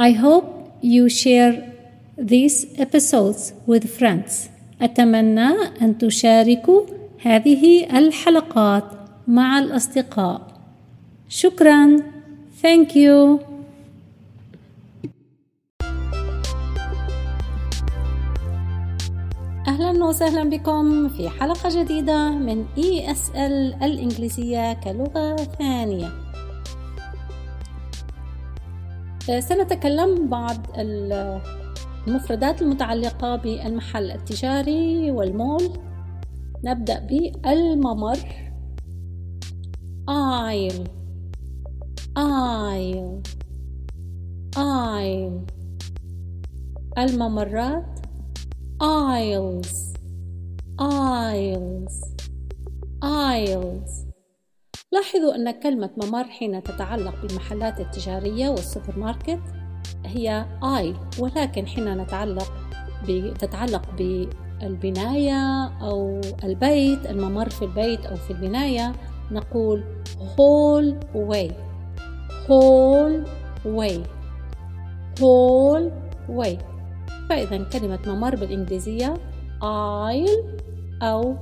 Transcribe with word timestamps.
I 0.00 0.12
hope 0.12 0.46
you 0.80 1.08
share 1.08 1.54
these 2.16 2.66
episodes 2.78 3.52
with 3.66 3.84
friends. 3.98 4.48
أتمنى 4.82 5.48
أن 5.82 5.98
تشاركوا 5.98 6.82
هذه 7.22 7.98
الحلقات 7.98 8.84
مع 9.28 9.58
الأصدقاء. 9.58 10.40
شكرا. 11.28 11.96
Thank 12.62 12.88
you. 12.94 13.40
أهلا 19.68 20.04
وسهلا 20.04 20.50
بكم 20.50 21.08
في 21.08 21.28
حلقة 21.28 21.82
جديدة 21.82 22.30
من 22.30 22.64
ESL 22.76 23.82
الإنجليزية 23.82 24.72
كلغة 24.72 25.36
ثانية. 25.36 26.27
سنتكلم 29.30 30.28
بعض 30.28 30.56
المفردات 32.06 32.62
المتعلقة 32.62 33.36
بالمحل 33.36 34.10
التجاري 34.10 35.10
والمول. 35.10 35.62
نبدأ 36.64 36.98
بالممر. 36.98 38.18
aisle 40.08 40.84
aisle 42.18 43.20
aisle 44.56 45.38
الممرات. 46.98 47.98
aisles 48.80 49.72
aisles 50.80 51.96
aisles 53.02 54.07
لاحظوا 54.92 55.34
أن 55.34 55.50
كلمة 55.50 55.90
ممر 55.96 56.24
حين 56.24 56.62
تتعلق 56.62 57.22
بالمحلات 57.22 57.80
التجارية 57.80 58.48
والسوبر 58.48 58.98
ماركت 58.98 59.40
هي 60.04 60.46
آيل 60.78 60.96
ولكن 61.18 61.66
حين 61.66 61.96
نتعلق 61.96 62.52
تتعلق 63.38 63.82
بالبناية 63.98 65.64
أو 65.82 66.20
البيت 66.44 67.06
الممر 67.06 67.50
في 67.50 67.64
البيت 67.64 68.06
أو 68.06 68.16
في 68.16 68.30
البناية 68.30 68.92
نقول 69.30 69.84
hall 70.36 70.94
way. 71.14 71.52
hall 72.48 73.28
way. 73.64 73.98
hall 75.20 75.90
way. 76.28 76.56
فإذا 77.28 77.64
كلمة 77.72 77.98
ممر 78.06 78.36
بالإنجليزية 78.36 79.14
aisle 79.62 80.62
أو 81.02 81.36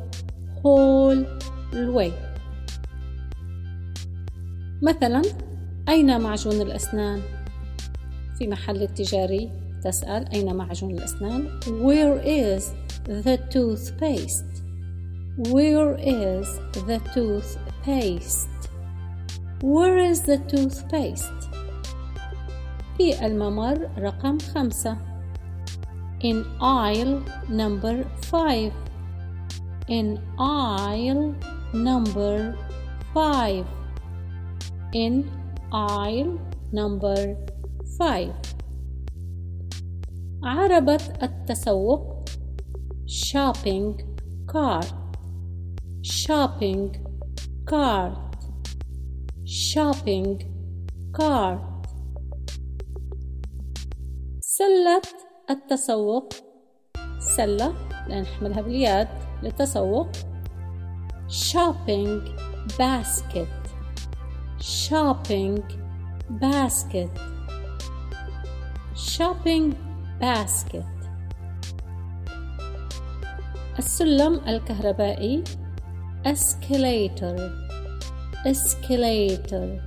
hall 0.63 1.25
way. 1.75 2.26
مثلا 4.83 5.23
أين 5.89 6.21
معجون 6.21 6.61
الأسنان؟ 6.61 7.23
في 8.39 8.49
محل 8.49 8.83
التجاري 8.83 9.51
تسأل 9.85 10.29
أين 10.29 10.57
معجون 10.57 10.91
الأسنان 10.91 11.61
Where 11.67 12.21
is 12.25 12.75
the 13.07 13.39
toothpaste 13.51 14.63
Where 15.39 15.95
is 15.99 16.47
the 16.89 17.01
toothpaste 17.15 18.49
Where 19.63 19.99
is 19.99 20.21
the 20.23 20.39
toothpaste 20.39 21.51
في 22.99 23.27
الممر 23.27 23.89
رقم 23.99 24.39
خمسة 24.39 24.97
In 26.25 26.45
aisle 26.61 27.23
number 27.49 28.05
five 28.23 28.73
In 29.89 30.19
aisle 30.39 31.35
number 31.75 32.55
five 33.15 33.65
In 35.05 35.15
aisle 35.73 36.39
number 36.73 37.37
5 37.99 38.33
عربة 40.43 41.01
التسوق 41.23 42.29
shopping 43.07 43.95
cart 44.47 44.87
shopping 46.03 46.97
cart 47.71 48.37
shopping 49.45 50.45
cart 51.13 51.61
سلة 54.41 55.03
التسوق 55.51 56.33
سلة 57.19 57.75
نحملها 58.09 58.61
باليد 58.61 59.09
للتسوق 59.43 60.09
shopping 61.29 62.21
basket 62.79 63.66
shopping 64.66 65.64
basket 66.30 67.10
shopping 68.96 69.76
basket 70.20 70.86
السلم 73.80 74.42
الكهربائي 74.48 75.44
escalator 76.26 77.38
escalator 78.46 79.80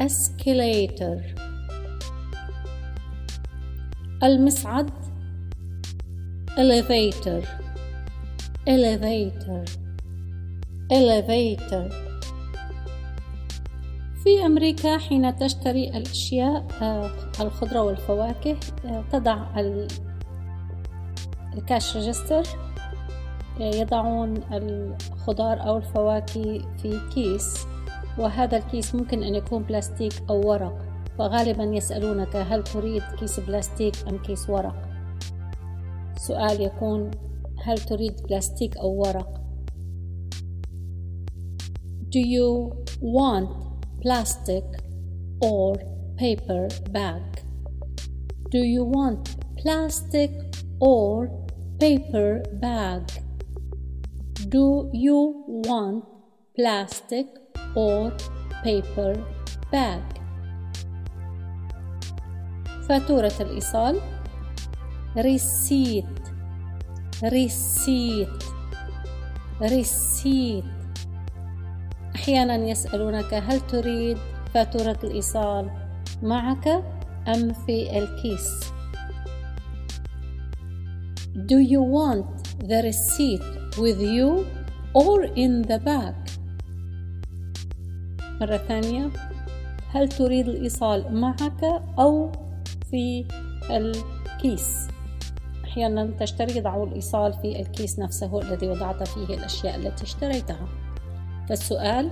escalator 0.00 1.18
المصعد 4.22 4.90
elevator 6.58 7.42
elevator 8.66 9.64
elevator 10.92 11.86
في 14.25 14.45
أمريكا 14.45 14.97
حين 14.97 15.35
تشتري 15.35 15.89
الأشياء 15.89 16.67
الخضرة 17.41 17.81
والفواكه 17.81 18.57
تضع 19.11 19.59
ال 21.53 21.62
cash 21.62 21.97
register 21.97 22.43
يضعون 23.59 24.33
الخضار 24.51 25.67
أو 25.67 25.77
الفواكه 25.77 26.59
في 26.77 26.99
كيس 27.13 27.65
وهذا 28.19 28.57
الكيس 28.57 28.95
ممكن 28.95 29.23
أن 29.23 29.35
يكون 29.35 29.63
بلاستيك 29.63 30.13
أو 30.29 30.49
ورق 30.49 30.77
وغالبا 31.19 31.63
يسألونك 31.63 32.35
هل 32.35 32.63
تريد 32.63 33.03
كيس 33.19 33.39
بلاستيك 33.39 33.95
أم 34.09 34.17
كيس 34.17 34.49
ورق؟ 34.49 34.75
سؤال 36.17 36.61
يكون 36.61 37.11
هل 37.63 37.77
تريد 37.77 38.21
بلاستيك 38.21 38.77
أو 38.77 38.89
ورق؟ 38.89 39.41
Do 42.09 42.19
you 42.19 42.71
want 43.01 43.64
plastic 44.04 44.64
or 45.40 45.76
paper 46.16 46.68
bag? 46.90 47.22
Do 48.50 48.58
you 48.58 48.84
want 48.84 49.36
plastic 49.56 50.30
or 50.80 51.30
paper 51.78 52.42
bag? 52.54 53.10
Do 54.48 54.90
you 54.92 55.44
want 55.46 56.04
plastic 56.56 57.26
or 57.74 58.12
paper 58.64 59.14
bag? 59.70 60.02
فاتورة 62.88 63.32
الإيصال 63.40 64.00
receipt 65.16 66.20
receipt 67.22 68.44
receipt 69.60 70.64
أحيانا 72.25 72.55
يسألونك 72.55 73.33
هل 73.33 73.59
تريد 73.61 74.17
فاتورة 74.53 74.97
الإيصال 75.03 75.69
معك 76.23 76.67
أم 77.27 77.53
في 77.53 77.97
الكيس؟ 77.97 78.59
Do 81.35 81.59
you 81.59 81.81
want 81.81 82.25
the 82.69 82.81
receipt 82.89 83.45
with 83.77 84.01
you 84.01 84.45
or 84.93 85.23
in 85.35 85.61
the 85.61 85.79
bag? 85.79 86.15
مرة 88.41 88.57
ثانية 88.57 89.09
هل 89.89 90.09
تريد 90.09 90.47
الإيصال 90.47 91.15
معك 91.15 91.63
أو 91.99 92.31
في 92.91 93.25
الكيس؟ 93.69 94.87
أحيانا 95.63 96.11
تشتري 96.19 96.61
ضعوا 96.61 96.85
الإيصال 96.85 97.33
في 97.33 97.59
الكيس 97.59 97.99
نفسه 97.99 98.41
الذي 98.41 98.67
وضعت 98.67 99.07
فيه 99.07 99.35
الأشياء 99.35 99.75
التي 99.75 100.03
اشتريتها. 100.03 100.84
فالسؤال 101.48 102.10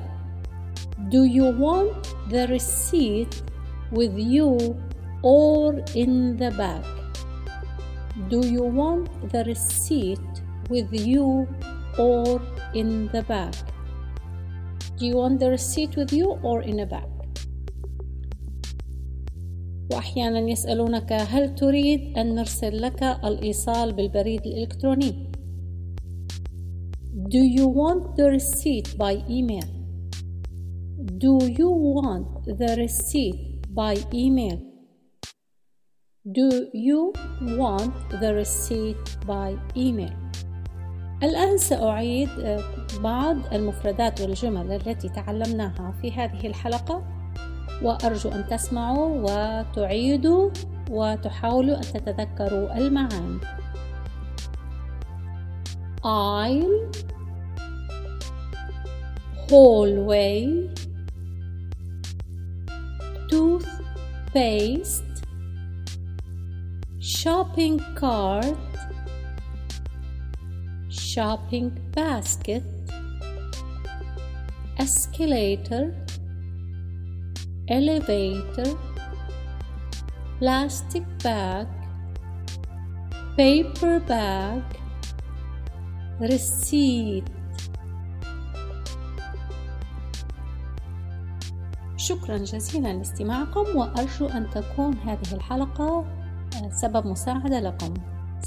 Do 1.10 1.24
you 1.24 1.44
want 1.56 2.14
the 2.28 2.46
receipt 2.48 3.42
with 3.92 4.18
you 4.18 4.76
or 5.22 5.82
in 5.94 6.36
the 6.36 6.50
bag? 6.50 6.84
Do 8.28 8.40
you 8.46 8.64
want 8.64 9.30
the 9.32 9.44
receipt 9.44 10.18
with 10.68 10.92
you 10.92 11.46
or 11.98 12.42
in 12.74 13.08
the 13.12 13.22
bag? 13.22 13.54
Do 14.98 15.06
you 15.06 15.16
want 15.16 15.38
the 15.38 15.50
receipt 15.50 15.94
with 15.96 16.12
you 16.12 16.38
or 16.42 16.62
in 16.62 16.80
a 16.80 16.86
bag? 16.86 17.08
وأحيانا 19.92 20.38
يسألونك 20.38 21.12
هل 21.12 21.54
تريد 21.54 22.18
أن 22.18 22.34
نرسل 22.34 22.82
لك 22.82 23.02
الإيصال 23.02 23.92
بالبريد 23.92 24.46
الإلكتروني؟ 24.46 25.28
Do 27.29 27.37
you 27.37 27.67
want 27.67 28.17
the 28.17 28.29
receipt 28.31 28.97
by 28.97 29.23
email? 29.29 29.63
Do 31.17 31.39
you 31.41 31.69
want 31.69 32.43
the 32.45 32.75
receipt 32.75 33.63
by 33.69 33.95
email? 34.13 34.59
Do 36.29 36.67
you 36.73 37.13
want 37.41 37.93
the 38.19 38.33
receipt 38.33 38.97
by 39.25 39.55
email? 39.77 40.13
الآن 41.23 41.57
سأعيد 41.57 42.29
آه، 42.29 42.63
بعض 42.99 43.37
المفردات 43.53 44.21
والجمل 44.21 44.71
التي 44.71 45.09
تعلمناها 45.09 45.93
في 46.01 46.11
هذه 46.11 46.47
الحلقة 46.47 47.03
وأرجو 47.83 48.29
أن 48.29 48.47
تسمعوا 48.47 49.21
وتعيدوا 49.21 50.49
وتحاولوا 50.91 51.75
أن 51.75 51.81
تتذكروا 51.81 52.77
المعاني. 52.77 53.39
aisle 56.03 57.12
hallway. 59.49 60.69
Toothpaste. 63.29 65.03
Shopping 66.99 67.79
cart. 67.95 68.57
Shopping 70.89 71.69
basket. 71.95 72.63
Escalator. 74.79 75.93
Elevator. 77.67 78.77
Plastic 80.39 81.03
bag. 81.23 81.67
Paper 83.37 83.99
bag. 83.99 84.63
Receipt 86.19 87.27
شكرا 92.03 92.37
جزيلا 92.37 92.93
لاستماعكم 92.93 93.65
وأرجو 93.75 94.25
أن 94.25 94.49
تكون 94.49 94.97
هذه 94.97 95.33
الحلقة 95.33 96.05
سبب 96.69 97.07
مساعدة 97.07 97.59
لكم. 97.59 97.93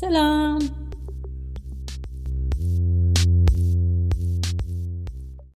سلام! 0.00 0.85